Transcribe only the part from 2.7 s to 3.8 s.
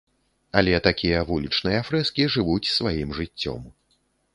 сваім жыццём.